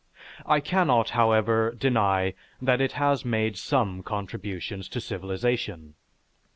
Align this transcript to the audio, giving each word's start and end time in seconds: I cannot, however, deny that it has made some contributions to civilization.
I 0.47 0.61
cannot, 0.61 1.11
however, 1.11 1.75
deny 1.77 2.33
that 2.59 2.81
it 2.81 2.93
has 2.93 3.23
made 3.23 3.55
some 3.55 4.01
contributions 4.01 4.89
to 4.89 4.99
civilization. 4.99 5.93